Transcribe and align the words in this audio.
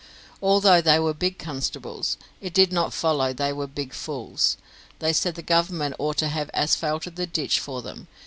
Although 0.41 0.81
they 0.81 0.97
were 0.97 1.13
big 1.13 1.37
constables, 1.37 2.17
it 2.41 2.55
did 2.55 2.73
not 2.73 2.91
follow 2.91 3.33
they 3.33 3.53
were 3.53 3.67
big 3.67 3.93
fools. 3.93 4.57
They 4.97 5.13
said 5.13 5.35
the 5.35 5.43
Government 5.43 5.93
ought 5.99 6.17
to 6.17 6.27
have 6.29 6.49
asphalted 6.55 7.17
the 7.17 7.27
ditch 7.27 7.59
for 7.59 7.83
them. 7.83 8.07